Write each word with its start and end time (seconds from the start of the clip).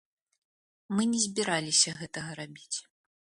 Мы 0.99 1.05
не 1.11 1.19
збіраліся 1.27 1.95
гэтага 2.01 2.31
рабіць. 2.43 2.77